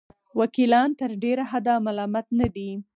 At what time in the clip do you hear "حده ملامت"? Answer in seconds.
1.51-2.25